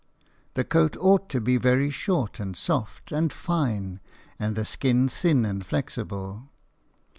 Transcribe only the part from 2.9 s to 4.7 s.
and fine, and the